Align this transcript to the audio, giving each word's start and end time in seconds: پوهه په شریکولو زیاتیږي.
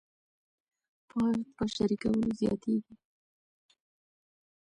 پوهه 1.09 1.33
په 1.55 1.63
شریکولو 1.75 2.27
زیاتیږي. 2.39 2.93